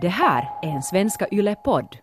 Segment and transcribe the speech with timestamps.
[0.00, 1.96] Det här är en Svenska Yle-podd.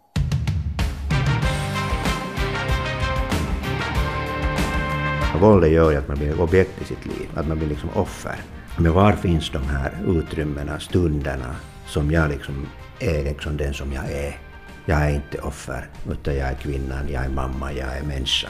[5.41, 8.35] Våldet gör ju att man blir objekt i sitt liv, att man blir liksom offer.
[8.77, 12.67] Men var finns de här utrymmena, stunderna, som jag liksom
[12.99, 14.37] är liksom den som jag är?
[14.85, 18.49] Jag är inte offer, utan jag är kvinnan, jag är mamma, jag är människa.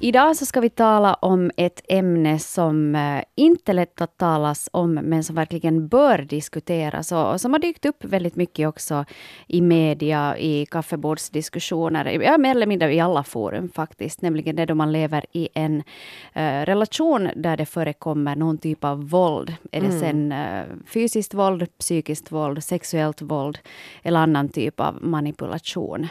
[0.00, 4.68] Idag så ska vi tala om ett ämne som eh, inte är lätt att talas
[4.72, 9.04] om, men som verkligen bör diskuteras och som har dykt upp väldigt mycket också
[9.46, 14.74] i media, i kaffebordsdiskussioner, ja, mer eller mindre i alla forum faktiskt, nämligen det då
[14.74, 19.54] man lever i en uh, relation där det förekommer någon typ av våld.
[19.72, 20.00] Är det mm.
[20.00, 23.58] sen uh, fysiskt våld, psykiskt våld, sexuellt våld
[24.02, 26.08] eller annan typ av manipulation.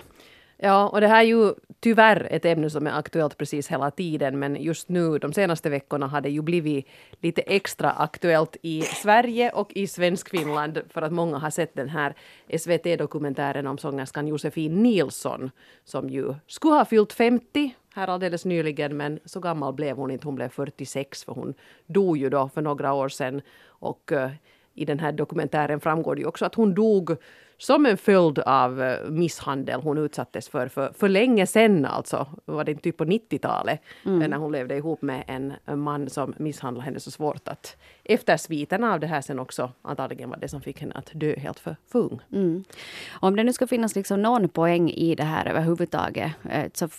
[0.66, 4.40] Ja, och det här är ju tyvärr ett ämne som är aktuellt precis hela tiden
[4.40, 6.88] men just nu de senaste veckorna har det ju blivit
[7.22, 12.14] lite extra aktuellt i Sverige och i Svenskfinland för att många har sett den här
[12.58, 15.52] SVT-dokumentären om sångerskan Josefin Nilsson
[15.84, 20.28] som ju skulle ha fyllt 50 här alldeles nyligen men så gammal blev hon inte,
[20.28, 21.54] hon blev 46 för hon
[21.86, 23.42] dog ju då för några år sedan.
[23.68, 24.30] Och uh,
[24.74, 27.18] i den här dokumentären framgår det ju också att hon dog
[27.58, 32.28] som en följd av eh, misshandel hon utsattes för för, för länge sedan alltså.
[32.46, 34.30] Var det typ på 90-talet mm.
[34.30, 35.54] när hon levde ihop med en
[35.84, 40.30] man som misshandlade henne så svårt att efter sviterna av det här sen också antagligen
[40.30, 42.20] var det som fick henne att dö helt för, för ung.
[42.32, 42.64] Mm.
[43.12, 46.90] Om det nu ska finnas liksom någon poäng i det här överhuvudtaget, ett så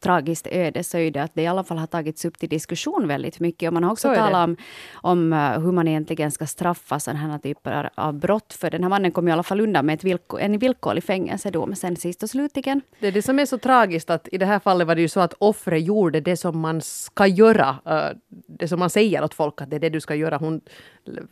[0.00, 3.08] tragiskt öde, så är det att det i alla fall har tagits upp till diskussion
[3.08, 3.66] väldigt mycket.
[3.68, 4.56] Och man har också talat om,
[4.92, 8.52] om eh, hur man egentligen ska straffa sådana här typer av brott.
[8.52, 11.74] För den här mannen kom i alla fall undan med ett villko, en villkorlig fängelsedom
[11.74, 12.80] sen sist och slutligen.
[13.00, 15.08] Det är det som är så tragiskt att i det här fallet var det ju
[15.08, 17.76] så att offret gjorde det som man ska göra.
[17.86, 20.36] Eh, det som man säger åt folk att det är det du ska göra.
[20.36, 20.60] Hon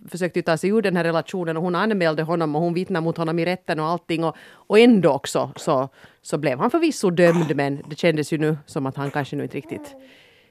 [0.09, 3.05] försökte ju ta sig ur den här relationen och hon anmälde honom och hon vittnade
[3.05, 4.25] mot honom i rätten och allting.
[4.25, 4.37] Och,
[4.69, 5.89] och ändå också så,
[6.23, 9.43] så blev han förvisso dömd men det kändes ju nu som att han kanske nu
[9.43, 9.97] inte riktigt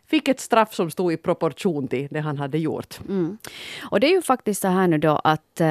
[0.09, 2.99] fick ett straff som stod i proportion till det han hade gjort.
[3.09, 3.37] Mm.
[3.81, 5.67] Och det är ju faktiskt så här nu då att, uh,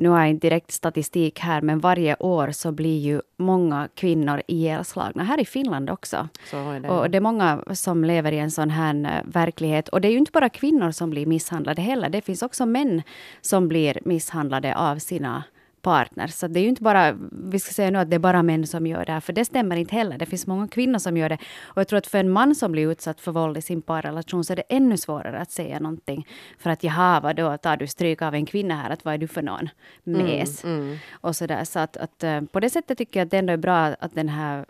[0.00, 4.42] nu har jag inte direkt statistik här, men varje år så blir ju många kvinnor
[4.46, 6.28] ihjälslagna, här i Finland också.
[6.50, 6.88] Det.
[6.88, 9.88] Och det är många som lever i en sån här uh, verklighet.
[9.88, 13.02] Och det är ju inte bara kvinnor som blir misshandlade heller, det finns också män
[13.40, 15.42] som blir misshandlade av sina
[15.82, 16.26] partner.
[16.26, 18.66] Så det är ju inte bara, vi ska säga nu att det är bara män
[18.66, 20.18] som gör det här, för det stämmer inte heller.
[20.18, 21.38] Det finns många kvinnor som gör det.
[21.62, 24.44] Och jag tror att för en man som blir utsatt för våld i sin parrelation
[24.44, 26.26] så är det ännu svårare att säga någonting.
[26.58, 29.18] För att jaha, vad då tar du stryk av en kvinna här, att vad är
[29.18, 29.68] du för någon?
[30.04, 30.64] Mes.
[30.64, 30.98] Mm, mm.
[31.10, 31.64] Och så där.
[31.64, 34.14] Så att, att, eh, på det sättet tycker jag att det ändå är bra att
[34.14, 34.64] den här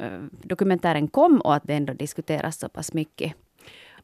[0.00, 3.34] uh, dokumentären kom och att det ändå diskuteras så pass mycket.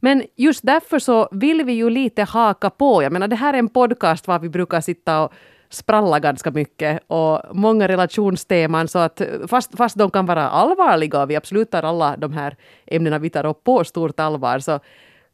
[0.01, 3.03] Men just därför så vill vi ju lite haka på.
[3.03, 5.33] Jag menar, det här är en podcast var vi brukar sitta och
[5.71, 11.31] spralla ganska mycket och många relationsteman så att fast, fast de kan vara allvarliga och
[11.31, 14.81] vi absolut tar alla de här ämnena vi tar upp på stort allvar så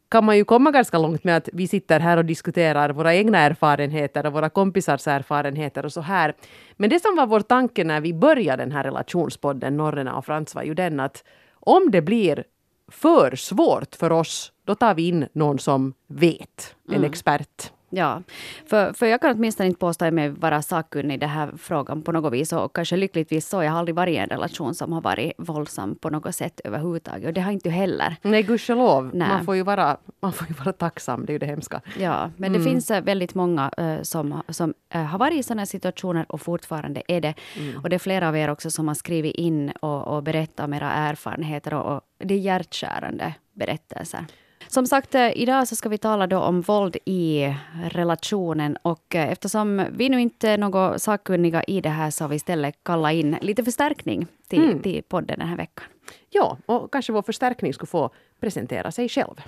[0.09, 3.37] kan man ju komma ganska långt med att vi sitter här och diskuterar våra egna
[3.37, 6.33] erfarenheter och våra kompisars erfarenheter och så här.
[6.75, 10.55] Men det som var vår tanke när vi började den här relationspodden Norrena och Frans
[10.55, 11.23] var ju den att
[11.53, 12.43] om det blir
[12.91, 17.11] för svårt för oss, då tar vi in någon som vet, en mm.
[17.11, 17.71] expert.
[17.89, 18.21] Ja,
[18.65, 22.11] för, för jag kan åtminstone inte påstå mig vara sakkunnig i den här frågan på
[22.11, 22.53] något vis.
[22.53, 23.63] Och kanske lyckligtvis så.
[23.63, 27.27] Jag har aldrig varit i en relation som har varit våldsam på något sätt överhuvudtaget.
[27.27, 28.15] Och det har inte du heller.
[28.21, 29.15] Nej, gudskelov.
[29.15, 31.25] Man får ju vara, man får ju vara tacksam.
[31.25, 31.81] Det är ju det hemska.
[31.99, 32.61] Ja, men mm.
[32.61, 36.41] det finns äh, väldigt många uh, som, som uh, har varit i sådana situationer och
[36.41, 37.33] fortfarande är det.
[37.59, 37.81] Mm.
[37.83, 40.73] Och det är flera av er också som har skrivit in och, och berättat om
[40.73, 41.73] era erfarenheter.
[41.73, 44.25] Och, och det är hjärtskärande berättelser.
[44.67, 47.55] Som sagt, eh, idag så ska vi tala då om våld i
[47.91, 48.77] relationen.
[48.81, 52.35] Och eh, eftersom vi nu inte är några sakkunniga i det här så har vi
[52.35, 54.81] istället kallat in lite förstärkning till, mm.
[54.81, 55.85] till podden den här veckan.
[56.29, 59.41] Ja, och kanske vår förstärkning skulle få presentera sig själv.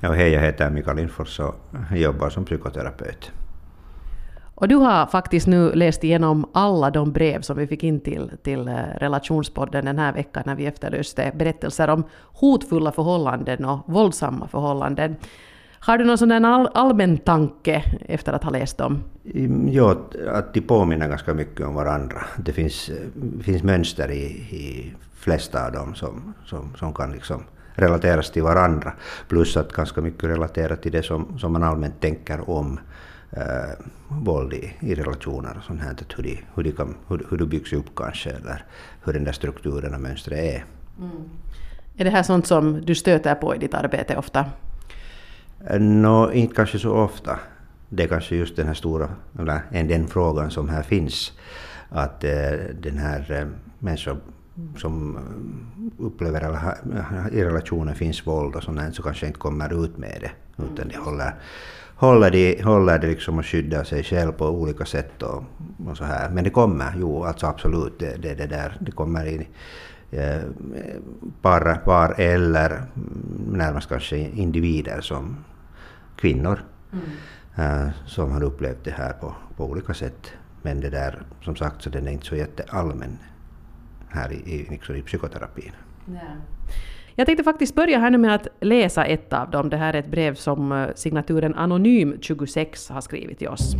[0.00, 1.54] Ja, hej, jag heter Mikael Lindfors och
[1.96, 3.32] jobbar som psykoterapeut.
[4.54, 8.30] Och du har faktiskt nu läst igenom alla de brev som vi fick in till,
[8.42, 14.48] till eh, relationspodden den här veckan när vi efterlyste berättelser om hotfulla förhållanden och våldsamma
[14.48, 15.16] förhållanden.
[15.78, 19.02] Har du någon sån all, allmän tanke efter att ha läst dem?
[19.22, 22.24] Jo, ja, att de påminner ganska mycket om varandra.
[22.36, 22.90] Det finns,
[23.42, 27.42] finns mönster i, i flesta av dem som, som, som kan liksom
[27.74, 28.92] relateras till varandra.
[29.28, 32.80] Plus att ganska mycket relaterat till det som, som man allmänt tänker om
[33.36, 37.38] äh, våld i, i relationer och sånt här, hur, de, hur, de kan, hur, hur
[37.38, 38.64] det byggs upp kanske, eller
[39.04, 40.64] hur den där strukturen och mönstret är.
[40.98, 41.30] Mm.
[41.96, 44.44] Är det här sånt som du stöter på i ditt arbete ofta?
[45.78, 47.38] Nå, inte kanske så ofta.
[47.88, 49.08] Det är kanske just den här stora,
[49.38, 51.32] eller den frågan som här finns.
[51.88, 52.50] Att eh,
[52.80, 53.46] den här eh,
[53.78, 54.20] människan
[54.76, 55.18] som
[55.98, 56.74] upplever eller
[57.32, 60.30] i relationen finns våld och sånt så kanske inte kommer ut med det.
[60.64, 61.34] Utan de håller,
[61.96, 65.44] håller, de, håller det liksom och skyddar sig själv på olika sätt och,
[65.86, 66.30] och så här.
[66.30, 69.46] Men det kommer, jo alltså absolut, det, det, det där, det kommer in
[70.10, 70.42] eh,
[71.42, 72.82] par, par eller
[73.46, 75.36] närmast kanske individer som
[76.16, 76.58] kvinnor
[76.92, 77.86] mm.
[77.86, 80.32] äh, som har upplevt det här på, på olika sätt.
[80.62, 83.18] Men det där, som sagt, så den är inte så jätteallmän
[84.08, 85.72] här i, i, liksom i psykoterapin.
[86.06, 86.20] Ja.
[87.16, 89.70] Jag tänkte faktiskt börja här nu med att läsa ett av dem.
[89.70, 93.74] Det här är ett brev som eh, signaturen Anonym26 har skrivit till oss.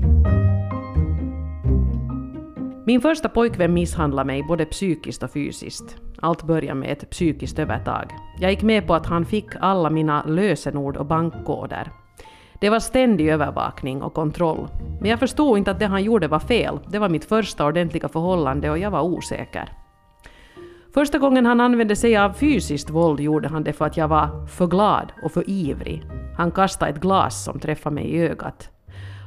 [2.86, 5.96] Min första pojkvän misshandlade mig både psykiskt och fysiskt.
[6.18, 8.10] Allt började med ett psykiskt övertag.
[8.40, 11.90] Jag gick med på att han fick alla mina lösenord och bankkoder.
[12.60, 14.68] Det var ständig övervakning och kontroll.
[15.00, 16.78] Men jag förstod inte att det han gjorde var fel.
[16.88, 19.83] Det var mitt första ordentliga förhållande och jag var osäker.
[20.94, 24.46] Första gången han använde sig av fysiskt våld gjorde han det för att jag var
[24.46, 26.02] för glad och för ivrig.
[26.36, 28.70] Han kastade ett glas som träffade mig i ögat.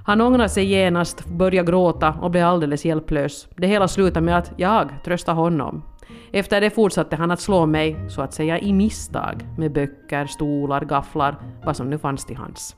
[0.06, 3.48] Han ångrade sig genast, började gråta och blev alldeles hjälplös.
[3.56, 5.84] Det hela slutade med att jag tröstade honom.
[6.31, 10.86] Efter det fortsatte han att slå mig, så att säga i misstag, med böcker, stolar,
[10.86, 11.36] gafflar,
[11.66, 12.75] vad som nu fanns till hands.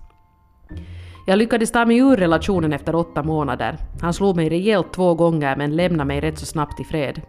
[1.27, 3.77] Jag lyckades ta mig ur relationen efter åtta månader.
[4.01, 7.21] Han slog mig rejält två gånger men lämnade mig rätt så snabbt i fred.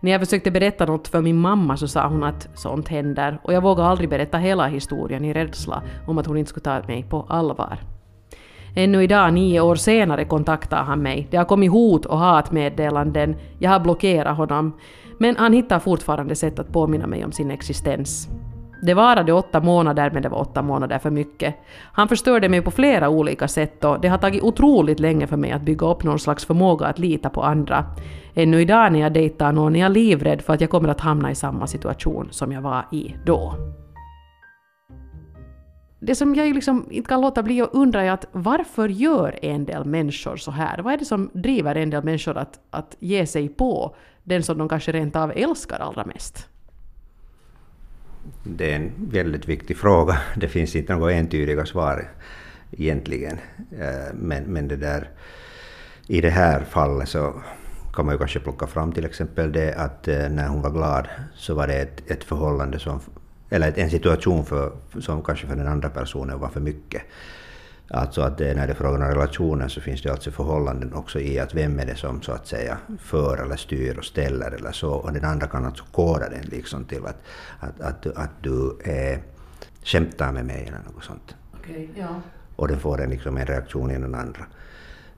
[0.00, 3.52] När jag försökte berätta något för min mamma så sa hon att sånt händer och
[3.52, 7.02] jag vågade aldrig berätta hela historien i rädsla om att hon inte skulle ta mig
[7.02, 7.78] på allvar.
[8.76, 11.28] Ännu idag, nio år senare, kontaktar han mig.
[11.30, 13.36] Det har kommit hot och hatmeddelanden.
[13.58, 14.72] Jag har blockerat honom.
[15.18, 18.28] Men han hittar fortfarande sätt att påminna mig om sin existens.
[18.82, 21.54] Det varade åtta månader, men det var åtta månader för mycket.
[21.92, 25.52] Han förstörde mig på flera olika sätt och det har tagit otroligt länge för mig
[25.52, 27.84] att bygga upp någon slags förmåga att lita på andra.
[28.34, 31.30] Ännu idag när jag dejtar någon är jag livrädd för att jag kommer att hamna
[31.30, 33.54] i samma situation som jag var i då.
[36.00, 39.64] Det som jag liksom inte kan låta bli att undra är att varför gör en
[39.64, 40.78] del människor så här?
[40.78, 44.58] Vad är det som driver en del människor att, att ge sig på den som
[44.58, 46.48] de kanske rent av älskar allra mest?
[48.50, 50.18] Det är en väldigt viktig fråga.
[50.36, 52.08] Det finns inte några entydiga svar
[52.70, 53.38] egentligen.
[53.78, 55.10] Eh, men, men det där,
[56.06, 57.34] i det här fallet så
[57.94, 61.08] kan man ju kanske plocka fram till exempel det att eh, när hon var glad
[61.34, 63.00] så var det ett, ett förhållande som,
[63.50, 67.02] eller en situation för, som kanske för den andra personen var för mycket.
[67.90, 71.20] Alltså att det, när det är frågan om relationen så finns det alltså förhållanden också
[71.20, 74.72] i att vem är det som så att säga för eller styr och ställer eller
[74.72, 74.92] så.
[74.92, 77.22] Och den andra kan alltså koda den liksom till att,
[77.60, 79.18] att, att, att du eh,
[79.84, 81.34] skämtar med mig eller något sånt.
[81.60, 82.20] Okay, ja.
[82.56, 84.46] Och den får en, liksom en reaktion i den andra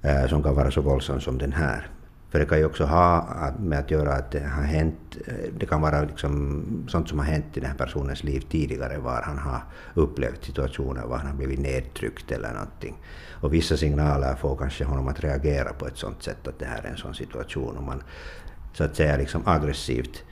[0.02, 1.88] eh, som kan vara så våldsam som den här.
[2.30, 3.26] För det kan ju också ha
[3.58, 5.16] med att göra att det har hänt,
[5.58, 9.22] det kan vara liksom sånt som har hänt i den här personens liv tidigare, var
[9.22, 9.62] han har
[9.94, 12.96] upplevt situationer, var han har blivit nedtryckt eller någonting.
[13.40, 16.82] Och vissa signaler får kanske honom att reagera på ett sånt sätt att det här
[16.82, 18.02] är en sån situation och man
[18.72, 20.24] så att säga liksom aggressivt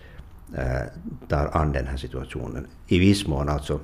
[0.57, 0.83] äh,
[1.29, 2.67] tar an den här situationen.
[2.87, 3.81] I viss mån alltså,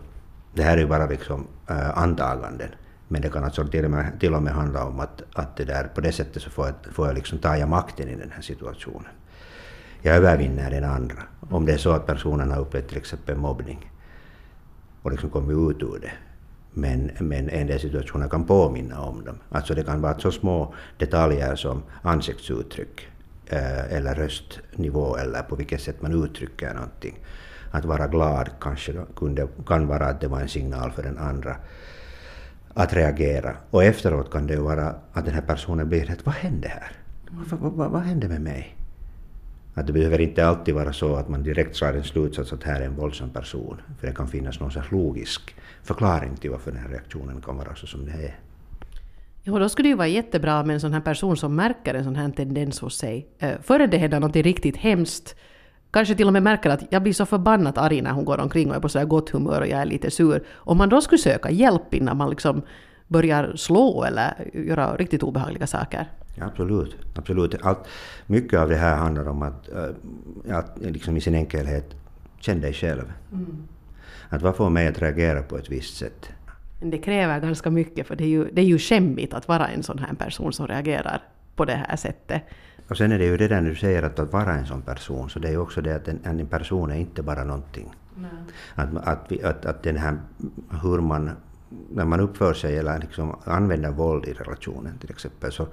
[0.55, 2.69] det här är ju bara liksom eh, äh, antaganden.
[3.15, 5.65] Men det kan alltså till och med, till och med handla om att, att det
[5.65, 8.43] där, på det sättet så får jag, får jag liksom ta makten i den här
[8.43, 9.13] situationen.
[10.03, 11.23] Jag övervinner den andra.
[11.51, 13.93] Om det är så att personen har upplevt till exempel mobbning
[15.03, 16.13] och liksom kommit ut ur det.
[16.73, 19.39] Men, men en del situationer kan påminna om dem.
[19.49, 23.09] Alltså det kan vara så små detaljer som ansiktsuttryck
[23.47, 27.19] eh, eller röstnivå eller på vilket sätt man uttrycker någonting.
[27.71, 31.57] Att vara glad kanske kunde, kan vara att det var en signal för den andra
[32.75, 33.57] att reagera.
[33.71, 36.93] Och efteråt kan det ju vara att den här personen blir helt vad hände här?
[37.31, 38.77] Vad, vad, vad hände med mig?
[39.75, 42.81] Att det behöver inte alltid vara så att man direkt drar en slutsats att här
[42.81, 43.81] är en våldsam person.
[44.01, 47.75] För det kan finnas någon slags logisk förklaring till varför den här reaktionen kan vara
[47.75, 48.39] så som den är.
[49.43, 52.05] Ja, då skulle det ju vara jättebra med en sån här person som märker en
[52.05, 53.29] sån här tendens hos sig.
[53.39, 55.37] Eh, före det händer något riktigt hemskt
[55.95, 58.71] kanske till och med märker att jag blir så förbannat arg när hon går omkring
[58.71, 60.43] och är på så gott humör och jag är lite sur.
[60.55, 62.63] Om man då skulle söka hjälp innan man liksom
[63.07, 66.07] börjar slå eller göra riktigt obehagliga saker.
[66.39, 66.97] Ja, absolut.
[67.17, 67.55] absolut.
[67.63, 67.79] Allt,
[68.27, 71.95] mycket av det här handlar om att, äh, att liksom i sin enkelhet,
[72.41, 73.13] känn dig själv.
[73.33, 73.63] Mm.
[74.29, 76.29] Att vad får mig att reagera på ett visst sätt?
[76.81, 79.83] Det kräver ganska mycket för det är ju, det är ju skämmigt att vara en
[79.83, 81.23] sån här person som reagerar
[81.57, 82.43] på det här sättet.
[82.89, 85.31] Och sen är det ju det där du säger att, att vara en sån person,
[85.31, 87.95] så det är ju också det att en, en person är inte bara någonting.
[88.75, 90.19] Att, att, vi, att, att den här,
[90.83, 91.31] hur man
[91.91, 95.67] när man uppför sig eller liksom använder våld i relationen till exempel, så,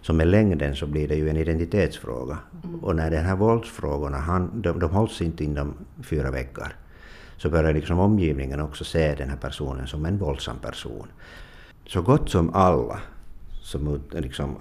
[0.00, 2.38] så med längden så blir det ju en identitetsfråga.
[2.64, 2.84] Mm.
[2.84, 6.76] Och när de här våldsfrågorna, han, de, de hålls inte inom fyra väggar,
[7.36, 11.06] så börjar liksom omgivningen också se den här personen som en våldsam person.
[11.86, 13.00] Så gott som alla
[13.66, 14.56] som liksom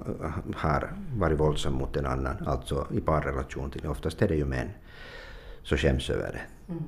[0.56, 4.70] har varit våldsam mot en annan, alltså i parrelation till, oftast är det ju män,
[5.64, 6.72] så skäms över det.
[6.74, 6.84] Mm.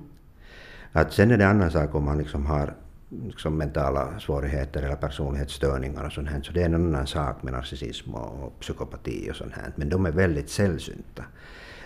[0.91, 2.73] Att sen är det en annan sak om man liksom har
[3.09, 7.53] liksom mentala svårigheter eller personlighetsstörningar och sånt här, så det är en annan sak med
[7.53, 11.23] narcissism och psykopati och sånt här, men de är väldigt sällsynta.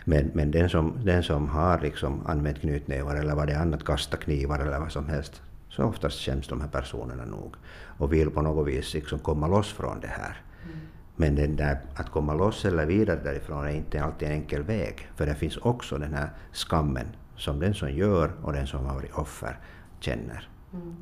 [0.05, 3.83] Men, men den, som, den som har liksom använt knytnävar eller vad det är annat,
[3.83, 7.55] kasta knivar eller vad som helst, så oftast känns de här personerna nog
[7.97, 10.41] och vill på något vis liksom komma loss från det här.
[10.63, 10.77] Mm.
[11.15, 15.09] Men den där, att komma loss eller vidare därifrån är inte alltid en enkel väg,
[15.15, 18.95] för det finns också den här skammen som den som gör och den som har
[18.95, 19.59] varit offer
[19.99, 20.49] känner.
[20.73, 20.95] Mm.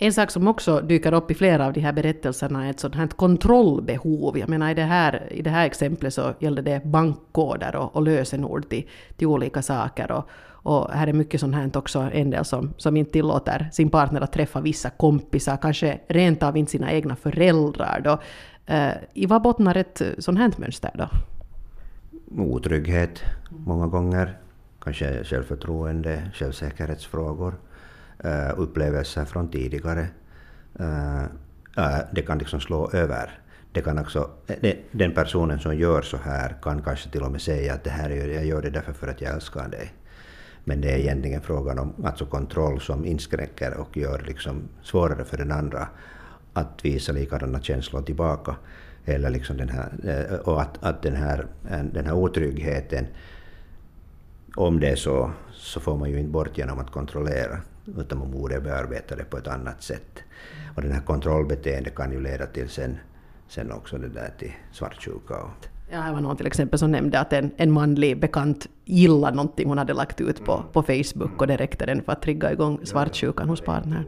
[0.00, 2.94] En sak som också dyker upp i flera av de här berättelserna är ett sådant
[2.94, 4.38] här kontrollbehov.
[4.38, 8.02] Jag menar i det här, i det här exemplet så gällde det bankkoder och, och
[8.02, 10.12] lösenord till, till olika saker.
[10.12, 10.28] Och,
[10.62, 14.20] och här är mycket sånt här också, en del som, som inte tillåter sin partner
[14.20, 18.00] att träffa vissa kompisar, kanske rent av inte sina egna föräldrar.
[18.04, 18.18] Då.
[18.66, 21.08] Eh, I vad bottnar ett eh, sånt här mönster då?
[22.42, 24.38] Otrygghet många gånger,
[24.80, 27.54] kanske självförtroende, självsäkerhetsfrågor,
[28.24, 30.06] uh, upplevelser från tidigare.
[30.80, 31.22] Uh,
[31.78, 33.40] uh, det kan liksom slå över.
[33.72, 34.30] Det kan också,
[34.90, 38.10] den personen som gör så här kan kanske till och med säga att det här
[38.10, 39.92] jag gör det därför för att jag älskar dig.
[40.68, 45.36] Men det är egentligen frågan om alltså kontroll som inskränker och gör liksom svårare för
[45.36, 45.88] den andra
[46.52, 48.56] att visa likadana känslor tillbaka.
[49.04, 53.06] Eller liksom den här, eh, och att, att den, här, eh, den här otryggheten,
[54.56, 57.60] om det är så, så får man ju inte bort genom att kontrollera
[57.98, 60.18] utan man borde bearbeta det på ett annat sätt.
[60.76, 62.98] Och den här kontrollbeteendet kan ju leda till sen,
[63.48, 65.34] sen också det där till svartsjuka.
[65.90, 69.68] Ja, här var någon till exempel som nämnde att en, en manlig bekant gillade någonting
[69.68, 72.80] hon hade lagt ut på, på Facebook och det räckte den för att trigga igång
[72.84, 74.04] svartsjukan hos partnern.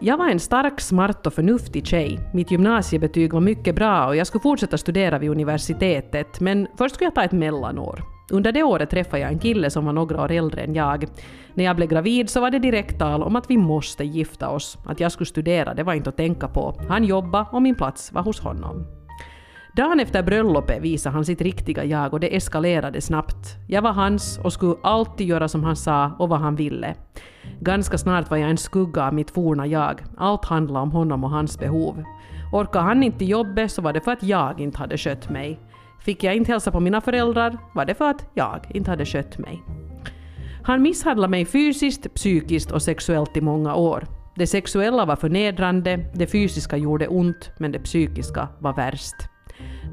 [0.00, 2.20] Jag var en stark, smart och förnuftig tjej.
[2.34, 7.06] Mitt gymnasiebetyg var mycket bra och jag skulle fortsätta studera vid universitetet, men först skulle
[7.06, 8.17] jag ta ett mellanår.
[8.30, 11.06] Under det året träffade jag en kille som var några år äldre än jag.
[11.54, 14.78] När jag blev gravid så var det direkt tal om att vi måste gifta oss.
[14.86, 16.80] Att jag skulle studera, det var inte att tänka på.
[16.88, 18.86] Han jobbade och min plats var hos honom.
[19.76, 23.56] Dagen efter bröllopet visade han sitt riktiga jag och det eskalerade snabbt.
[23.68, 26.94] Jag var hans och skulle alltid göra som han sa och vad han ville.
[27.60, 30.02] Ganska snart var jag en skugga av mitt forna jag.
[30.16, 32.04] Allt handlade om honom och hans behov.
[32.52, 35.58] Orkade han inte jobbet så var det för att jag inte hade skött mig.
[36.00, 39.38] Fick jag inte hälsa på mina föräldrar var det för att jag inte hade skött
[39.38, 39.62] mig.
[40.62, 44.06] Han misshandlade mig fysiskt, psykiskt och sexuellt i många år.
[44.36, 49.16] Det sexuella var förnedrande, det fysiska gjorde ont, men det psykiska var värst.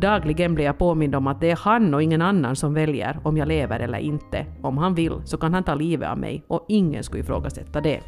[0.02, 3.38] Dagligen blir jag påmind om att det är han och ingen annan som väljer om
[3.38, 4.46] jag lever eller inte.
[4.62, 8.02] Om han vill så kan han ta livet av mig och ingen skulle ifrågasätta det.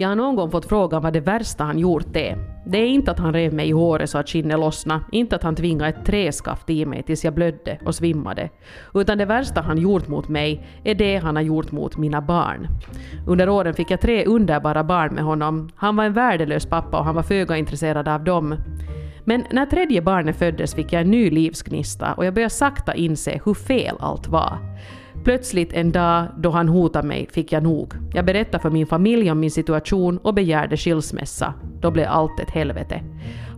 [0.00, 2.38] Jag har någon gång fått frågan vad det värsta han gjort är.
[2.66, 5.42] Det är inte att han rev mig i håret så att skinnet lossnade, inte att
[5.42, 8.50] han tvingade ett träskaft i mig tills jag blödde och svimmade.
[8.94, 12.68] Utan det värsta han gjort mot mig är det han har gjort mot mina barn.
[13.26, 15.70] Under åren fick jag tre underbara barn med honom.
[15.76, 18.54] Han var en värdelös pappa och han var föga intresserad av dem.
[19.24, 23.40] Men när tredje barnet föddes fick jag en ny livsgnista och jag började sakta inse
[23.44, 24.58] hur fel allt var.
[25.24, 27.94] Plötsligt en dag då han hotade mig fick jag nog.
[28.14, 31.54] Jag berättade för min familj om min situation och begärde skilsmässa.
[31.80, 33.02] Då blev allt ett helvete.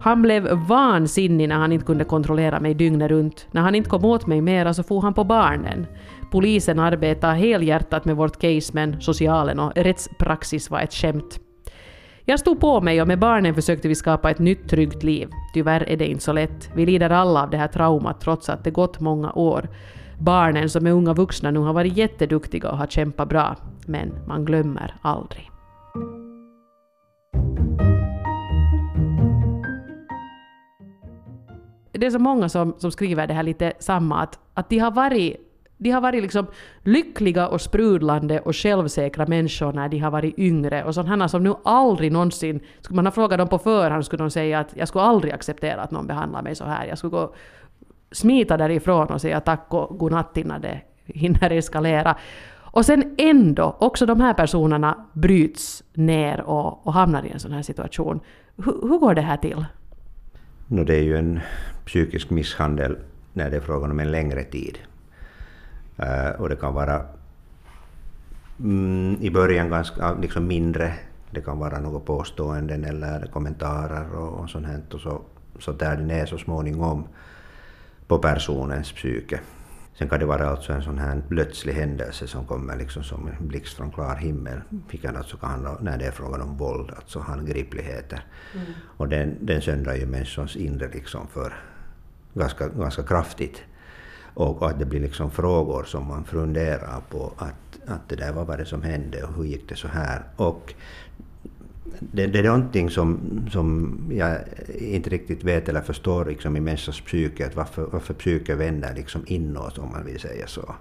[0.00, 3.47] Han blev vansinnig när han inte kunde kontrollera mig dygnet runt.
[3.50, 5.87] När han inte kom åt mig mera så for han på barnen.
[6.31, 11.40] Polisen arbetade helhjärtat med vårt case men socialen och rättspraxis var ett skämt.
[12.25, 15.28] Jag stod på mig och med barnen försökte vi skapa ett nytt tryggt liv.
[15.54, 16.71] Tyvärr är det inte så lätt.
[16.75, 19.69] Vi lider alla av det här traumat trots att det gått många år.
[20.23, 23.57] Barnen som är unga vuxna nu har varit jätteduktiga och har kämpat bra.
[23.87, 25.50] Men man glömmer aldrig.
[31.93, 34.91] Det är så många som, som skriver det här lite samma, att, att de har
[34.91, 35.37] varit
[35.79, 36.47] de har varit liksom
[36.83, 41.55] lyckliga och sprudlande och självsäkra människor när de har varit yngre och sådana som nu
[41.64, 45.05] aldrig någonsin, skulle man ha frågat dem på förhand skulle de säga att jag skulle
[45.05, 46.87] aldrig acceptera att någon behandlar mig så här.
[46.87, 47.35] Jag skulle gå
[48.12, 52.16] smita därifrån och säga tack och godnatt innan det hinner eskalera.
[52.73, 57.52] Och sen ändå, också de här personerna bryts ner och, och hamnar i en sån
[57.52, 58.21] här situation.
[58.57, 59.64] H hur går det här till?
[60.66, 61.40] No, det är ju en
[61.87, 62.99] psykisk misshandel
[63.33, 64.78] när det är frågan om en längre tid.
[66.00, 67.02] Uh, och det kan vara
[68.61, 70.92] mm, i början ganska liksom mindre.
[71.31, 74.81] Det kan vara något påståenden eller kommentarer och, och sånt här.
[74.92, 75.21] Och så,
[75.59, 77.04] så där det ner så småningom
[78.12, 79.40] på personens psyke.
[79.99, 83.49] Sen kan det vara alltså en sån här plötslig händelse som kommer liksom som en
[83.49, 87.19] blixt från klar himmel, vilket alltså kan handla när det är frågan om våld, alltså
[87.21, 88.25] handgripligheter.
[88.54, 88.66] Mm.
[88.97, 91.52] Och den, den söndrar ju människans inre liksom för
[92.35, 93.62] ganska, ganska kraftigt.
[94.35, 98.47] Och att det blir liksom frågor som man funderar på att, att det där, vad
[98.47, 100.23] var det som hände och hur gick det så här?
[100.37, 100.75] Och
[102.12, 103.21] det, det är någonting som,
[103.52, 104.38] som jag
[104.78, 109.23] inte riktigt vet eller förstår liksom i människans psyke, att varför, varför psyket vänder liksom
[109.26, 110.75] inåt om man vill säga så.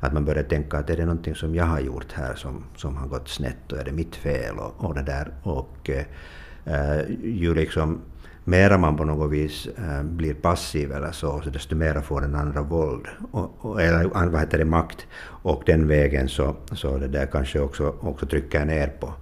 [0.00, 2.96] Att man börjar tänka att är det någonting som jag har gjort här som, som
[2.96, 5.30] har gått snett och är det mitt fel och, och det där.
[5.42, 5.90] Och
[6.64, 8.00] äh, ju liksom
[8.44, 12.34] mera man på något vis äh, blir passiv eller så, så desto mera får den
[12.34, 15.06] andra våld, och, och, eller vad heter det, makt.
[15.42, 19.12] Och den vägen så, så det där kanske också, också trycker ner på,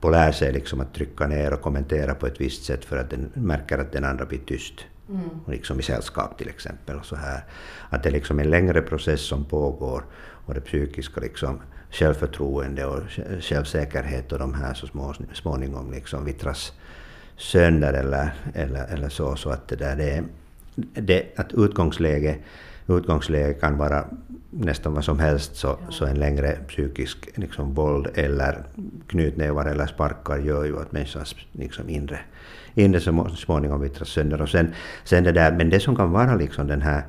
[0.00, 3.10] på lär sig liksom att trycka ner och kommentera på ett visst sätt för att
[3.10, 4.74] den märker att den andra blir tyst.
[5.08, 5.28] Mm.
[5.46, 6.96] Liksom i sällskap till exempel.
[6.96, 7.44] Och så här.
[7.90, 10.04] Att det är liksom en längre process som pågår
[10.46, 13.02] och det psykiska liksom självförtroende och
[13.40, 16.72] självsäkerhet och de här så små, småningom liksom vittras
[17.36, 19.36] sönder eller, eller, eller så.
[19.36, 20.24] Så att det där det,
[21.00, 22.36] det att utgångsläge,
[22.96, 24.04] utgångsläge kan vara
[24.50, 28.58] nästan vad som helst så, så en längre psykisk liksom, våld eller
[29.06, 32.18] knytnävar eller sparkar gör ju att människans liksom, inre,
[32.74, 34.42] inre så småningom vittras sönder.
[34.42, 37.02] Och sen, sen det där, men det som kan vara liksom den här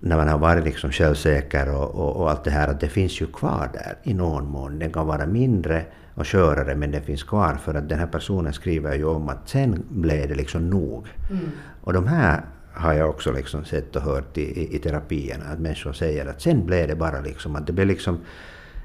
[0.00, 3.20] när man har varit liksom självsäker och, och, och, allt det här, att det finns
[3.20, 4.78] ju kvar där i någon mån.
[4.78, 8.52] Den kan vara mindre och skörare men den finns kvar för att den här personen
[8.52, 11.06] skriver ju om att sen blev det liksom nog.
[11.30, 11.50] Mm.
[11.80, 12.40] Och de här
[12.80, 16.42] har jag också liksom sett och hört i, i, i terapierna, att människor säger att
[16.42, 18.18] sen blev det bara liksom att det blev liksom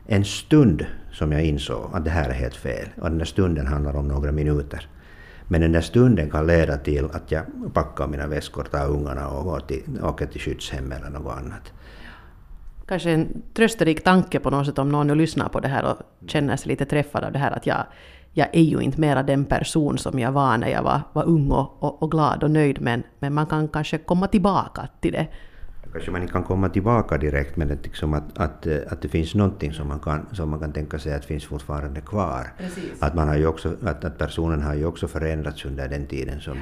[0.07, 2.87] en stund som jag insåg att det här är helt fel.
[2.95, 4.87] Och den där stunden handlar om några minuter.
[5.47, 9.43] Men den där stunden kan leda till att jag packar mina väskor, tar ungarna och
[9.43, 11.73] går till, åker till skyddshem eller något annat.
[12.87, 16.29] Kanske en trösterik tanke på något sätt om någon nu lyssnar på det här och
[16.29, 17.85] känner sig lite träffad av det här att jag
[18.37, 21.51] jag är ju inte mera den person som jag var när jag var, var ung
[21.51, 25.27] och, och, och, glad och nöjd, men, men man kan kanske komma tillbaka till det.
[25.91, 29.35] Kanske man inte kan komma tillbaka direkt, men att, liksom att, att, att det finns
[29.35, 32.53] någonting som man kan, som man kan tänka sig att finns fortfarande kvar.
[32.57, 33.01] Precis.
[33.01, 36.41] Att, man har ju också, att, att personen har ju också förändrats under den tiden
[36.41, 36.57] som,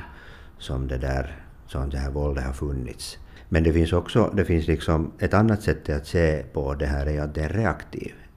[0.57, 1.35] som, det, där,
[1.67, 3.17] som det här våldet har funnits.
[3.49, 7.05] Men det finns också det finns liksom ett annat sätt att se på det här
[7.05, 8.32] är att det är reaktiv Eh,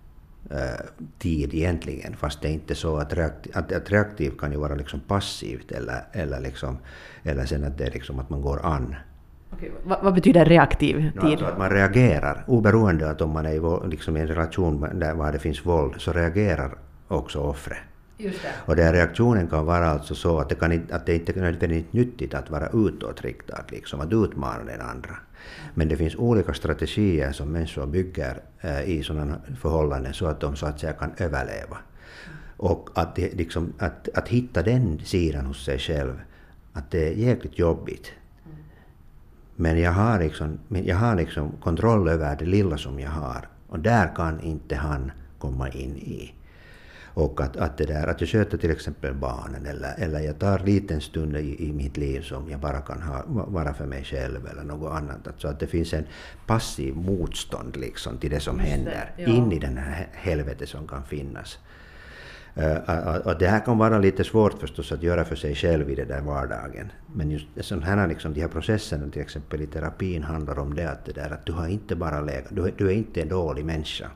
[1.19, 4.75] tid egentligen, fast det är inte så att, reaktiv, att, att reaktiv kan ju vara
[4.75, 6.79] liksom passivt eller, eller, liksom,
[7.23, 8.95] eller sen att det är liksom att man går an.
[9.53, 11.13] Okej, vad, vad, betyder reaktiv tid?
[11.15, 14.87] No, alltså att man reagerar, oberoende att om man är i, liksom i en relation
[14.95, 16.79] där var det finns våld, så reagerar
[17.09, 17.79] också offret.
[18.67, 21.93] Och den reaktionen kan vara alltså så att det, kan att det inte är nödvändigt
[21.93, 25.17] nyttigt att vara utåtriktad, liksom, att utmana den andra.
[25.75, 30.57] Men det finns olika strategier som människor bygger eh, i sådana förhållanden så att de
[30.57, 31.77] så att säga kan överleva.
[32.57, 36.21] Och att, det, liksom, att, att hitta den sidan hos sig själv,
[36.73, 38.13] att det är jäkligt jobbigt.
[39.57, 43.49] Men jag har, liksom, jag har liksom kontroll över det lilla som jag har.
[43.69, 46.35] Och där kan inte han komma in i.
[47.17, 50.59] Och att, att, det där, att jag sköter till exempel barnen eller, eller jag tar
[50.59, 54.47] liten stund i, i mitt liv som jag bara kan ha, vara för mig själv
[54.47, 55.27] eller något annat.
[55.27, 56.05] Alltså att det finns en
[56.47, 59.29] passiv motstånd liksom till det som Just händer det, ja.
[59.29, 61.59] in i den här helvetet som kan finnas.
[62.59, 66.09] Uh, det här kan vara lite svårt förstås att göra för sig själv i den
[66.09, 66.93] där vardagen.
[67.15, 70.91] Men just sån här, liksom, de här processerna till exempel i terapin handlar om det
[70.91, 73.65] att, det där, att du har inte bara legat, du, du är inte en dålig
[73.65, 74.11] människa.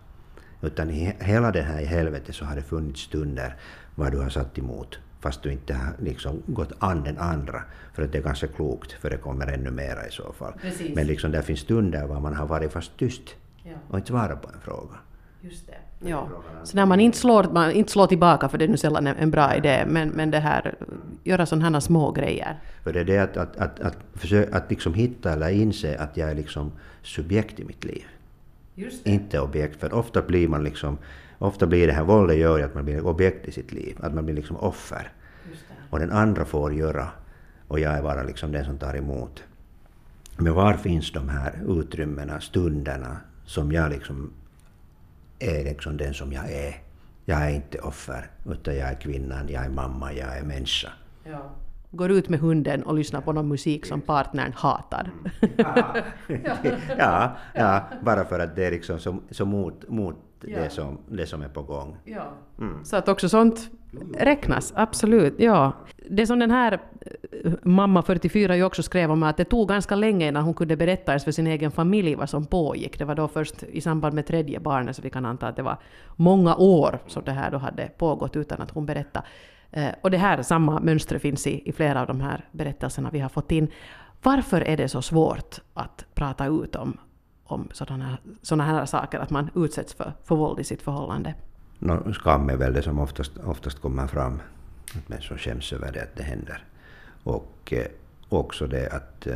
[0.63, 3.57] Utan i hela det här i helvetet så har det funnits stunder
[3.95, 7.63] var du har satt emot fast du inte har liksom gått an den andra.
[7.95, 10.53] För att det är ganska klokt, för det kommer ännu mera i så fall.
[10.61, 10.95] Precis.
[10.95, 13.23] Men liksom det finns stunder var man har varit fast tyst
[13.63, 13.73] ja.
[13.89, 14.95] och inte svarat på en fråga.
[15.41, 16.09] Just det.
[16.09, 16.29] Ja.
[16.65, 19.31] Så när man inte slår, man inte slår tillbaka, för det är nu sällan en
[19.31, 20.75] bra idé, men, men det här,
[21.25, 22.61] göra sådana här små grejer.
[22.85, 26.17] För det är det att, att, att, att, försöka, att liksom hitta eller inse att
[26.17, 28.05] jag är liksom subjekt i mitt liv
[29.05, 29.81] inte objekt.
[29.81, 30.99] För ofta blir man liksom,
[31.39, 34.15] ofta blir det här våldet gör ju att man blir objekt i sitt liv, att
[34.15, 35.13] man blir liksom offer.
[35.91, 37.09] Och den andra får göra
[37.69, 39.45] och jag är bara liksom den som tar emot.
[40.37, 44.33] Men var finns de här utrymmena, stunderna som jag liksom
[45.39, 46.83] är liksom den som jag är?
[47.25, 50.89] Jag är inte offer, utan jag är kvinnan, jag är mamma, jag är människa.
[51.25, 51.51] Ja.
[51.91, 55.11] Går ut med hunden och lyssnar på någon musik som partnern hatar.
[56.99, 61.27] ja, ja, bara för att det är liksom så, så mot, mot det, som, det
[61.27, 61.97] som är på gång.
[62.05, 62.33] Ja.
[62.59, 62.85] Mm.
[62.85, 63.71] Så att också sånt
[64.19, 65.35] räknas, absolut.
[65.39, 65.73] Ja.
[66.11, 66.81] Det som den här
[67.45, 70.77] eh, mamma 44 ju också skrev om att det tog ganska länge innan hon kunde
[70.77, 72.99] berätta ens för sin egen familj vad som pågick.
[72.99, 75.63] Det var då först i samband med tredje barnet, så vi kan anta att det
[75.63, 75.77] var
[76.17, 79.27] många år som det här då hade pågått utan att hon berättade.
[79.73, 83.19] Eh, och det här, samma mönster finns i, i flera av de här berättelserna vi
[83.19, 83.69] har fått in.
[84.23, 86.97] Varför är det så svårt att prata ut om,
[87.45, 91.35] om sådana, sådana här saker, att man utsätts för, för våld i sitt förhållande?
[91.79, 94.43] No, skam är väl det som oftast, oftast kommer fram,
[94.97, 96.65] att människor skäms över det, att det händer.
[97.23, 97.87] Och eh,
[98.29, 99.35] också det att eh,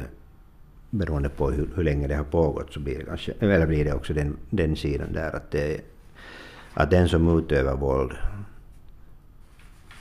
[0.91, 3.93] beroende på hur, hur, länge det har pågått så blir det, kanske, eller blir det
[3.93, 5.81] också den, den sidan där att, det,
[6.75, 8.13] att den som utövar våld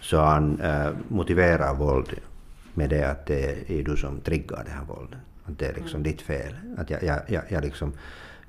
[0.04, 2.14] så han äh, motiverar våld
[2.74, 5.20] med det att det är du som triggar det här våldet.
[5.46, 6.04] Att det är liksom mm.
[6.04, 6.56] ditt fel.
[6.78, 7.94] Att jag, jag, jag, jag, liksom,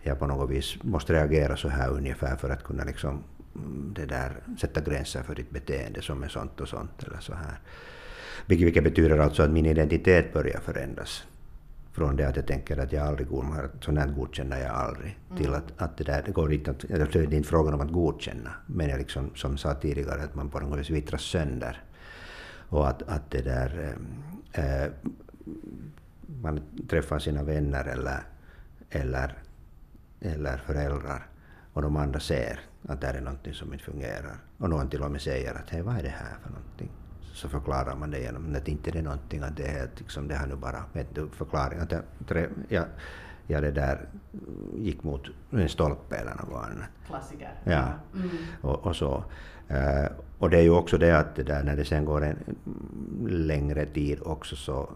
[0.03, 3.23] jag på något vis måste reagera så här ungefär för att kunna liksom,
[3.55, 7.35] mm, det där, sätta gränser för ditt beteende som är sånt och sånt eller så
[7.35, 7.59] här.
[8.47, 11.25] Vilket, vilket betyder alltså att min identitet börjar förändras.
[11.95, 15.43] Från det att jag tänker att jag aldrig godkänner, sånt här godkänner jag aldrig, mm.
[15.43, 17.93] till att, att det där, det går inte att, det är inte frågan om att
[17.93, 21.83] godkänna, men jag liksom, som sa tidigare, att man på något vis vittras sönder.
[22.69, 23.97] Och att, att det där,
[24.53, 24.93] äh,
[26.43, 28.23] man träffar sina vänner eller,
[28.91, 29.39] eller,
[30.21, 31.27] eller föräldrar
[31.73, 34.39] och de andra ser att det är någonting som inte fungerar.
[34.59, 36.91] Och någon till och med säger att hej, vad är det här för någonting?
[37.35, 40.35] Så förklarar man det genom att inte det är någonting, att det är liksom, det
[40.35, 42.03] här nu bara, vet du, förklaring, att jag,
[42.69, 42.85] jag,
[43.47, 44.09] jag det där
[44.77, 46.89] gick mot en stolpe eller något annat.
[47.07, 47.53] Klassiker.
[47.65, 48.29] Ja, mm.
[48.61, 49.25] och, och, så.
[49.71, 50.07] Uh,
[50.39, 52.37] och det är ju också det att det där, när det sen går en
[53.29, 54.91] längre tid också så,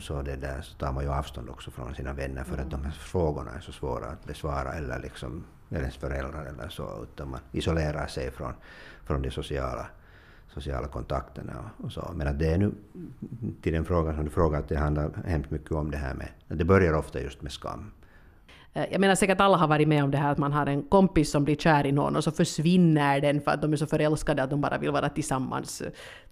[0.00, 2.64] så, det där, så tar man ju avstånd också från sina vänner för mm.
[2.64, 6.68] att de här frågorna är så svåra att besvara eller liksom, eller ens föräldrar eller
[6.68, 8.52] så, utan man isolerar sig från,
[9.04, 9.86] från det sociala
[10.54, 12.10] sociala kontakterna och, så.
[12.14, 12.72] Men att det är nu,
[13.62, 16.28] till den frågan som du frågar, att det handlar hemskt mycket om det här med,
[16.48, 17.90] det börjar ofta just med skam.
[18.72, 20.82] Eh, jag menar säkert alla har varit med om det här att man har en
[20.82, 23.86] kompis som blir kär i någon och så försvinner den för att de är så
[23.86, 25.82] förälskade att de bara vill vara tillsammans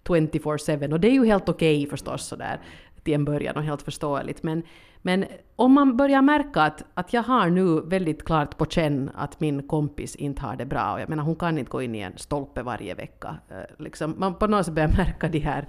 [0.05, 0.93] 24-7.
[0.93, 2.61] Och det är ju helt okej okay förstås sådär
[3.05, 4.43] till en början och helt förståeligt.
[4.43, 4.63] Men,
[5.03, 5.25] men
[5.57, 9.69] om man börjar märka att, att jag har nu väldigt klart på känn att min
[9.69, 12.19] kompis inte har det bra, och jag menar hon kan inte gå in i en
[12.19, 13.37] stolpe varje vecka.
[13.49, 15.69] Eh, liksom, man på något sätt börjar märka de här,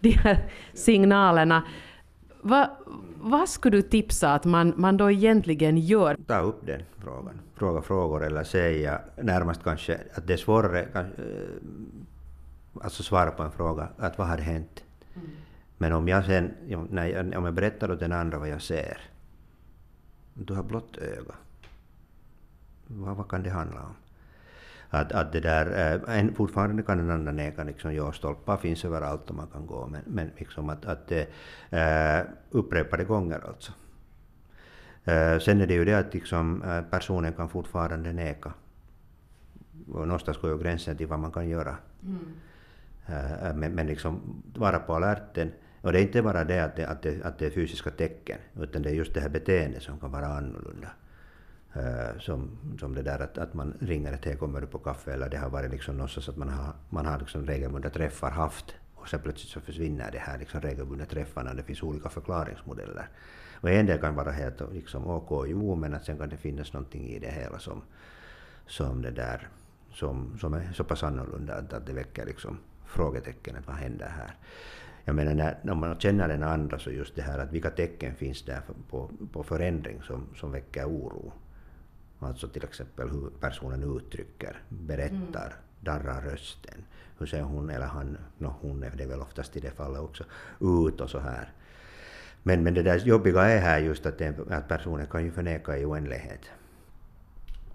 [0.00, 0.38] de här
[0.74, 1.62] signalerna.
[2.42, 2.70] Va,
[3.16, 6.16] vad skulle du tipsa att man, man då egentligen gör?
[6.26, 7.40] Ta upp den frågan.
[7.54, 11.04] Fråga frågor eller säga närmast kanske att det är svårare eh,
[12.82, 14.84] alltså svara på en fråga att vad har hänt?
[15.14, 15.30] Mm.
[15.84, 16.54] Men om jag sen,
[16.90, 18.98] när jag, om jag berättar åt den andra vad jag ser,
[20.34, 21.34] du har blått öga.
[22.86, 23.94] Vad, vad kan det handla om?
[24.90, 25.66] Att, att det där,
[26.08, 29.86] äh, fortfarande kan den andra neka, liksom, ja, stolpar finns överallt och man kan gå,
[29.86, 31.12] men, men liksom att, att
[31.70, 32.20] äh,
[32.50, 33.72] upprepade gånger alltså.
[35.04, 38.52] Äh, sen är det ju det att liksom, personen kan fortfarande neka.
[39.92, 41.76] Och någonstans går ju gränsen till vad man kan göra.
[42.02, 43.58] Mm.
[43.60, 45.52] Men, men liksom vara på alerten
[45.84, 48.38] och det är inte bara det att det, att det, att det är fysiska tecken,
[48.60, 50.88] utan det är just det här beteendet som kan vara annorlunda.
[51.76, 55.12] Uh, som, som det där att, att man ringer ett hej, kommer du på kaffe?
[55.12, 58.74] Eller det har varit liksom någonstans att man har, man har liksom regelbundna träffar haft
[58.94, 61.50] och sen plötsligt så försvinner det här liksom regelbundna träffarna.
[61.50, 63.08] och Det finns olika förklaringsmodeller.
[63.60, 66.72] Och en del kan vara helt liksom, OK, jo, men att sen kan det finnas
[66.72, 67.82] någonting i det hela som,
[68.66, 69.48] som, det där,
[69.92, 74.08] som, som är så pass annorlunda att, att det väcker liksom frågetecken, att vad händer
[74.08, 74.34] här?
[75.04, 78.14] Jag menar när, när man känner den andra så just det här att vilka tecken
[78.14, 81.32] finns där på, på förändring som, som väcker oro.
[82.18, 85.58] Alltså till exempel hur personen uttrycker, berättar, mm.
[85.80, 86.84] darrar rösten.
[87.18, 90.24] Hur ser hon eller han, no, hon är det väl oftast i det fallet också,
[90.60, 91.52] ut och så här.
[92.42, 95.78] Men, men det där jobbiga är här just att, den, att personen kan ju förneka
[95.78, 96.40] i oändlighet.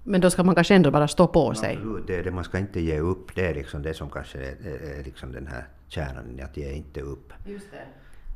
[0.04, 1.76] Men då ska man kanske ändå bara stå på sig?
[1.76, 3.36] Absolut, det, det, man ska inte ge upp.
[3.36, 6.72] Det är liksom det som kanske är, är liksom den här kärnan i att ge
[6.72, 7.34] inte upp.
[7.46, 7.86] Just det.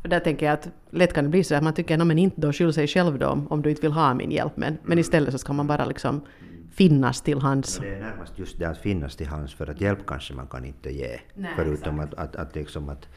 [0.01, 2.41] För där tänker jag att lätt kan det bli så att man tycker att inte
[2.41, 4.57] då skyll sig själv då om, du inte vill ha min hjälp.
[4.57, 6.21] Men, men istället så ska man bara liksom
[6.71, 7.77] finnas till hands.
[7.77, 10.65] det är närmast just det att finnas till hands för att hjälp kanske man kan
[10.65, 11.19] inte ge.
[11.33, 13.07] Nej, förutom att, att, att, liksom att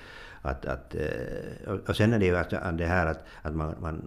[0.47, 4.03] att, att, eh, och sen är det ju att det här att, att man, man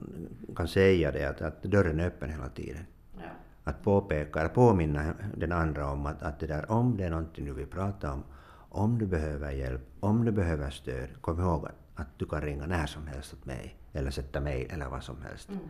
[0.56, 2.86] kan säga det att, att dörren är öppen hela tiden.
[3.18, 3.24] Ja.
[3.64, 7.54] Att påpeka påminna den andra om att, att det där, om det är någonting du
[7.54, 8.24] vill prata om,
[8.70, 12.86] om du behöver hjälp, om du behöver stöd, kom ihåg att, du kan ringa när
[12.86, 15.50] som helst åt mig eller sätta mig eller vad som helst.
[15.50, 15.62] Mm.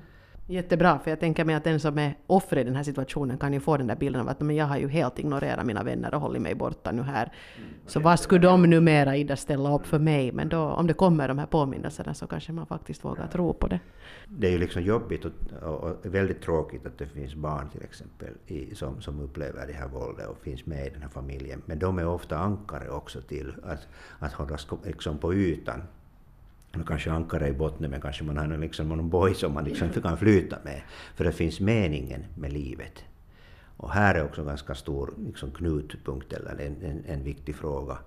[0.51, 3.53] Jättebra, för jag tänker mig att den som är offer i den här situationen kan
[3.53, 6.13] ju få den där bilden av att men jag har ju helt ignorerat mina vänner
[6.13, 7.31] och hållit mig borta nu här.
[7.87, 10.31] Så vad skulle de numera Ida ställa upp för mig?
[10.31, 13.67] Men då, om det kommer de här påminnelserna så kanske man faktiskt vågar tro på
[13.67, 13.79] det.
[14.27, 15.31] Det är ju liksom jobbigt och,
[15.61, 19.87] och, väldigt tråkigt att det finns barn till exempel i, som, som upplever det här
[19.87, 21.61] våldet och finns med i den här familjen.
[21.65, 23.87] Men de är ofta ankare också till att,
[24.19, 25.81] att hållas liksom på ytan
[26.75, 29.87] och kanske ankare i botten, men kanske man har liksom, någon boj som man liksom
[29.87, 30.81] inte kan flyta med.
[31.15, 33.03] För det finns meningen med livet.
[33.77, 37.97] Och här är också en ganska stor liksom, knutpunkt, eller en, en, en viktig fråga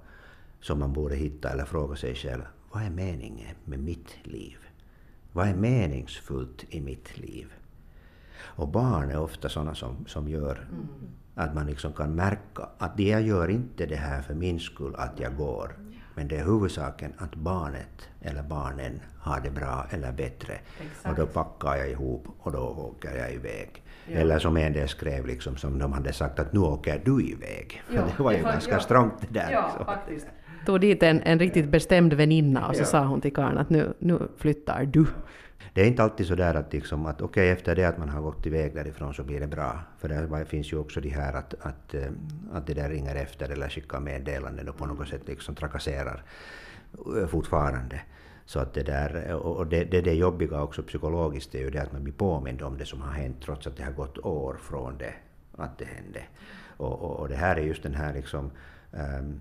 [0.60, 2.42] som man borde hitta eller fråga sig själv.
[2.72, 4.56] Vad är meningen med mitt liv?
[5.32, 7.52] Vad är meningsfullt i mitt liv?
[8.38, 10.88] Och barn är ofta sådana som, som gör mm.
[11.34, 15.20] att man liksom kan märka att jag gör inte det här för min skull, att
[15.20, 15.76] jag går.
[16.14, 20.52] Men det är huvudsaken att barnet eller barnen har det bra eller bättre.
[20.80, 21.08] Exakt.
[21.08, 23.82] Och då packar jag ihop och då åker jag iväg.
[24.06, 24.18] Ja.
[24.18, 27.82] Eller som en del skrev, liksom, som de hade sagt att nu åker du iväg.
[27.94, 28.80] Ja, det var ju det ganska ja.
[28.80, 29.50] strångt det där.
[29.52, 29.84] Ja, liksom.
[29.86, 30.26] faktiskt.
[30.66, 32.86] Tog dit en, en riktigt bestämd väninna och så ja.
[32.86, 35.06] sa hon till karln att nu, nu flyttar du.
[35.74, 38.08] Det är inte alltid så där att, liksom, att okej, okay, efter det att man
[38.08, 39.80] har gått iväg därifrån så blir det bra.
[39.98, 42.10] För det finns ju också de här att, att, eh,
[42.52, 46.22] att det där ringer efter eller skickar meddelanden och på något sätt liksom trakasserar
[47.20, 48.00] eh, fortfarande.
[48.44, 51.82] Så att det där, eh, och det, det, det jobbiga också psykologiskt är ju det
[51.82, 54.56] att man blir påmind om det som har hänt trots att det har gått år
[54.62, 55.14] från det
[55.56, 56.22] att det hände.
[56.76, 58.50] Och, och, och det här är just den här liksom,
[58.90, 59.40] um,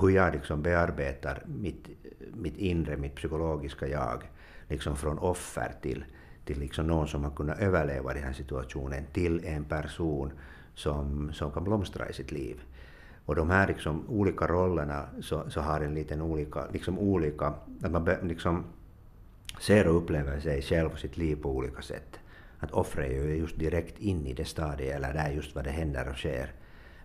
[0.00, 1.88] hur jag liksom bearbetar mitt,
[2.34, 4.24] mitt inre, mitt psykologiska jag
[4.68, 6.04] liksom från offer till,
[6.44, 10.32] till liksom någon som har kunnat överleva den här situationen till en person
[10.74, 12.60] som, som kan blomstra i sitt liv.
[13.24, 17.90] Och de här liksom olika rollerna så, så har en liten olika, liksom olika, att
[17.90, 18.64] man liksom
[19.60, 22.18] ser och upplever sig själv och sitt liv på olika sätt.
[22.58, 25.64] Att offret är ju just direkt in i det stadiet, eller det är just vad
[25.64, 26.52] det händer och sker.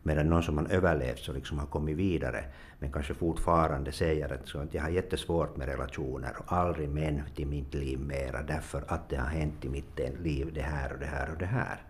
[0.03, 2.43] Medan någon som har överlevt så liksom har kommit vidare
[2.79, 7.21] men kanske fortfarande säger att, så att jag har jättesvårt med relationer och aldrig män
[7.35, 10.99] till mitt liv mera därför att det har hänt i mitt liv det här och
[10.99, 11.81] det här och det här.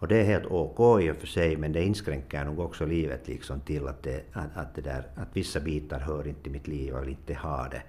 [0.00, 3.28] Och det är helt OK i och för sig, men det inskränker nog också livet
[3.28, 6.68] liksom till att, det, att, att, det där, att vissa bitar hör inte till mitt
[6.68, 7.82] liv, och vill inte ha det.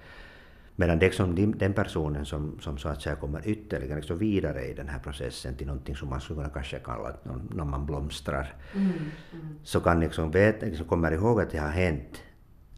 [0.79, 4.87] Medan liksom den personen som, som så att säga kommer ytterligare liksom vidare i den
[4.87, 7.15] här processen till någonting som man skulle kunna kanske kalla
[7.55, 9.59] när man blomstrar, mm, mm.
[9.63, 12.23] så kan liksom, vet, liksom kommer ihåg att det har hänt,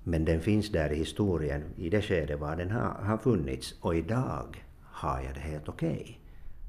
[0.04, 3.96] men den finns där i historien i det skede var den har, har funnits och
[3.96, 6.02] idag har jag det helt okej.
[6.02, 6.16] Okay.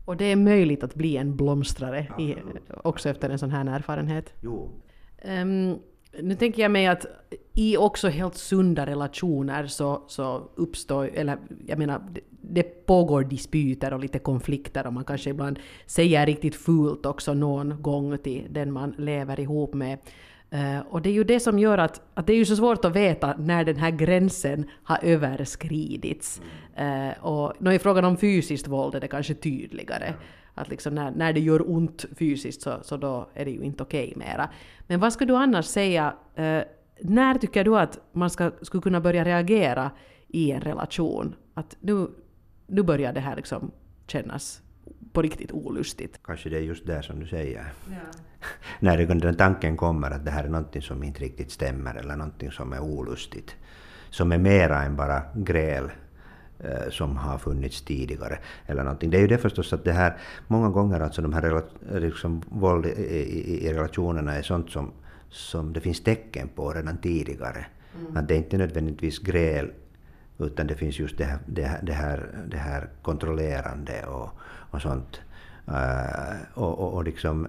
[0.05, 2.37] Och det är möjligt att bli en blomstrare i,
[2.85, 4.33] också efter en sån här erfarenhet?
[4.41, 4.71] Jo.
[5.25, 5.79] Um,
[6.21, 7.07] nu tänker jag mig att
[7.55, 13.93] i också helt sunda relationer så, så uppstår, eller jag menar, det, det pågår dispyter
[13.93, 18.73] och lite konflikter och man kanske ibland säger riktigt fult också någon gång till den
[18.73, 19.99] man lever ihop med.
[20.55, 22.85] Uh, och det är ju det som gör att, att det är ju så svårt
[22.85, 26.41] att veta när den här gränsen har överskridits.
[26.81, 30.15] Uh, och när i frågan om fysiskt våld är det kanske tydligare.
[30.55, 33.83] Att liksom när, när det gör ont fysiskt så, så då är det ju inte
[33.83, 34.49] okej okay mera.
[34.87, 36.61] Men vad skulle du annars säga, uh,
[37.01, 39.91] när tycker du att man ska, skulle kunna börja reagera
[40.29, 41.35] i en relation?
[41.55, 42.09] Att nu,
[42.67, 43.71] nu börjar det här liksom
[44.07, 44.63] kännas
[45.13, 46.21] på riktigt olustigt.
[46.25, 47.73] Kanske det är just det som du säger.
[47.91, 47.97] Ja.
[48.81, 52.51] När den tanken kommer att det här är någonting som inte riktigt stämmer eller någonting
[52.51, 53.57] som är olustigt.
[54.11, 55.91] Som är mera än bara gräl eh,
[56.91, 58.39] som har funnits tidigare.
[58.67, 59.11] Eller någonting.
[59.11, 60.17] Det är ju det förstås att det här,
[60.49, 61.63] många gånger alltså de här
[62.01, 64.93] liksom, våld i, i, i relationerna är sånt som,
[65.31, 67.67] som det finns tecken på redan tidigare.
[68.01, 68.17] Mm.
[68.17, 69.71] Att det är inte nödvändigtvis gräl
[70.39, 74.31] utan det finns just det här, det här, det här, det här kontrollerande och,
[74.71, 75.21] och sånt.
[75.69, 77.49] Uh, och, och, och liksom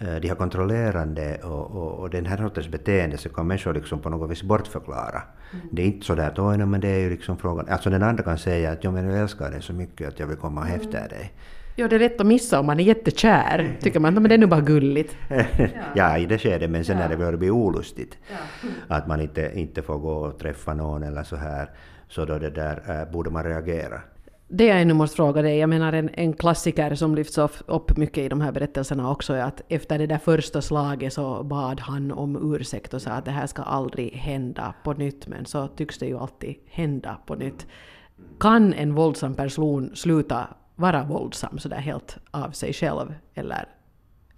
[0.00, 4.08] de här kontrollerande och, och, och, den här sortens beteende så kan människor liksom på
[4.10, 5.22] något vis bortförklara.
[5.52, 5.66] Mm.
[5.72, 8.02] Det är inte så där att oj, men det är ju liksom frågan, alltså den
[8.02, 10.80] andra kan säga att jag älskar dig så mycket att jag vill komma mm.
[10.80, 11.32] efter dig.
[11.76, 13.76] Ja, det är lätt att missa om man är jättekär.
[13.80, 15.16] Tycker man att det är nu bara gulligt.
[15.94, 17.02] ja, i det skedet, men sen ja.
[17.02, 18.18] när det börjar bli olustigt.
[18.30, 18.36] Ja.
[18.88, 21.70] Att man inte, inte får gå och träffa någon eller så här.
[22.08, 24.00] Så då det där, äh, borde man reagera.
[24.52, 28.18] Det jag ännu måste fråga dig, jag menar en, en klassiker som lyfts upp mycket
[28.18, 32.12] i de här berättelserna också är att efter det där första slaget så bad han
[32.12, 35.98] om ursäkt och sa att det här ska aldrig hända på nytt, men så tycks
[35.98, 37.66] det ju alltid hända på nytt.
[38.40, 43.14] Kan en våldsam person sluta vara våldsam sådär helt av sig själv?
[43.34, 43.68] Eller,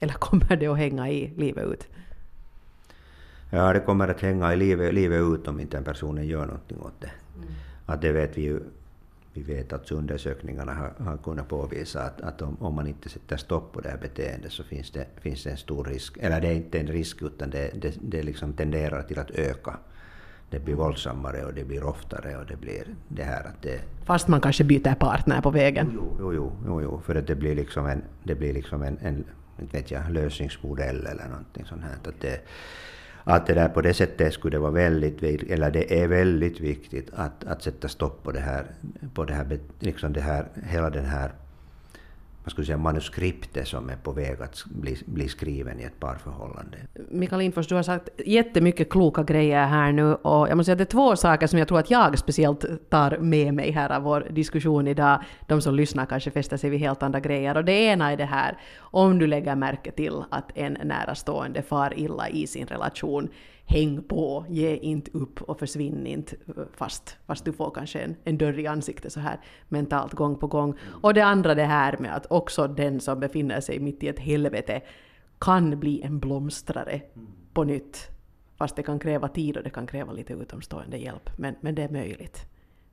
[0.01, 1.89] eller kommer det att hänga i livet ut?
[3.51, 6.79] Ja, det kommer att hänga i livet, livet ut om inte en person gör någonting
[6.81, 7.11] åt det.
[7.37, 7.49] Mm.
[7.87, 8.61] att det vet vi ju
[9.35, 13.37] vi vet att undersökningarna har, har kunnat påvisa att, att om, om, man inte sätter
[13.37, 16.49] stopp på det här beteendet så finns det, finns det en stor risk, eller det
[16.49, 19.77] är inte en risk utan det, det, det liksom tenderar till att öka.
[20.51, 23.81] Det blir våldsammare och det blir oftare och det blir det här att det...
[24.05, 25.91] Fast man kanske byter partner på vägen?
[25.95, 28.99] Jo, jo, jo, jo, jo för att det blir liksom en, det blir liksom en,
[29.03, 29.25] en
[29.57, 32.11] vet jag, lösningsmodell eller någonting sånt här.
[32.11, 32.41] Att det,
[33.25, 37.45] att det där på det sättet skulle vara väldigt, eller det är väldigt viktigt att,
[37.45, 38.67] att sätta stopp på det här,
[39.15, 41.31] på det här, liksom det här, hela den här
[42.45, 46.79] man skulle säga, manuskriptet som är på väg att bli, bli skriven i ett parförhållande.
[47.11, 50.79] Mikael Lindfors, du har sagt jättemycket kloka grejer här nu och jag måste säga att
[50.79, 54.03] det är två saker som jag tror att jag speciellt tar med mig här av
[54.03, 55.23] vår diskussion idag.
[55.47, 58.25] De som lyssnar kanske fäster sig vid helt andra grejer och det ena är det
[58.25, 63.29] här om du lägger märke till att en närastående far illa i sin relation
[63.73, 66.37] häng på, ge inte upp och försvinn inte
[66.77, 70.47] fast, fast du får kanske en, en dörr i ansiktet så här mentalt gång på
[70.47, 70.75] gång.
[71.03, 74.19] Och det andra det här med att också den som befinner sig mitt i ett
[74.19, 74.81] helvete
[75.39, 77.03] kan bli en blomstrare
[77.53, 78.09] på nytt.
[78.57, 81.31] Fast det kan kräva tid och det kan kräva lite utomstående hjälp.
[81.39, 82.47] Men, men det är möjligt.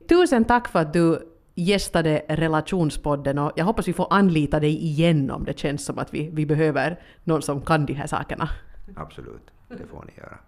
[0.08, 5.30] Tusen tack för att du gästade Relationspodden och jag hoppas vi får anlita dig igen
[5.30, 8.48] om det känns som att vi, vi behöver någon som kan de här sakerna.
[8.96, 10.38] Absolut, det får ni göra.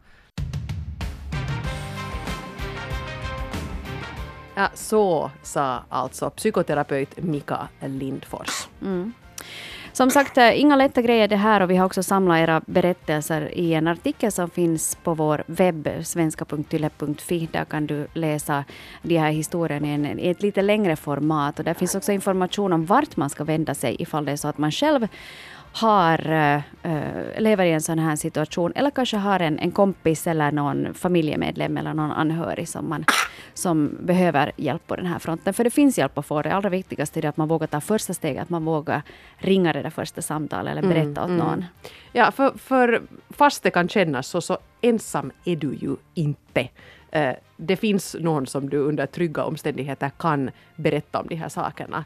[4.55, 8.69] Ja, så sa alltså psykoterapeut Mika Lindfors.
[8.83, 9.13] Mm.
[9.93, 13.55] Som sagt, eh, inga lätta grejer det här och vi har också samlat era berättelser
[13.55, 17.49] i en artikel som finns på vår webb, svenska.yle.fi.
[17.53, 18.65] Där kan du läsa
[19.03, 21.59] de här historierna i, en, i ett lite längre format.
[21.59, 24.49] Och där finns också information om vart man ska vända sig ifall det är så
[24.49, 25.09] att man själv
[25.73, 26.33] har,
[26.83, 30.95] äh, lever i en sån här situation eller kanske har en, en kompis eller någon
[30.95, 33.05] familjemedlem eller någon anhörig som, man,
[33.55, 35.55] som behöver hjälp på den här fronten.
[35.55, 36.43] För det finns hjälp att få.
[36.43, 39.03] Det allra viktigaste är att man vågar ta första steget, att man vågar
[39.37, 41.37] ringa det där första samtalet eller berätta mm, åt mm.
[41.37, 41.65] någon.
[42.13, 46.69] Ja, för, för fast det kan kännas så, så ensam är du ju inte.
[47.13, 52.05] Eh, det finns någon som du under trygga omständigheter kan berätta om de här sakerna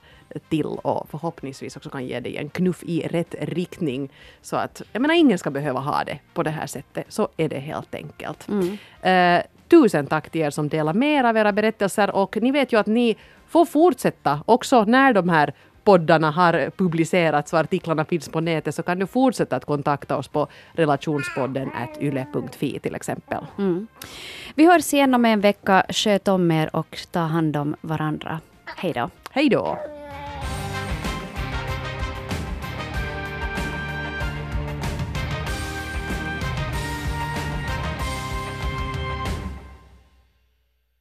[0.49, 4.13] till och förhoppningsvis också kan ge dig en knuff i rätt riktning.
[4.43, 7.05] Så att, jag menar, ingen ska behöva ha det på det här sättet.
[7.09, 8.49] Så är det helt enkelt.
[8.49, 9.39] Mm.
[9.39, 12.73] Uh, tusen tack till er som delar med er av era berättelser och ni vet
[12.73, 13.17] ju att ni
[13.49, 15.55] får fortsätta också när de här
[15.87, 20.29] poddarna har publicerats och artiklarna finns på nätet så kan du fortsätta att kontakta oss
[20.29, 21.71] på relationspodden
[22.01, 23.45] yle.fi till exempel.
[23.59, 23.87] Mm.
[24.55, 25.87] Vi hörs igen om en vecka.
[25.89, 28.41] Sköt om er och ta hand om varandra.
[28.77, 29.11] Hej då.
[29.31, 29.96] Hej då.